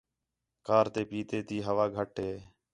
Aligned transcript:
کار 0.67 0.85
تے 0.93 1.01
پِھیتے 1.09 1.39
تی 1.47 1.57
ہوا 1.67 1.85
گھٹ 1.95 2.11
ہے 2.23 2.31